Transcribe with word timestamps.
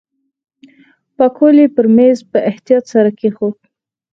پکول 1.17 1.55
یې 1.63 1.67
پر 1.75 1.85
میز 1.95 2.17
په 2.31 2.39
احتیاط 2.49 2.85
سره 2.93 3.09
کېښود. 3.19 3.55